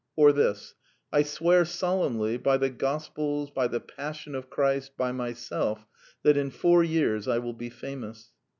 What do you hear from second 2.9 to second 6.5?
pels, by the passion of Christ, by myself— that in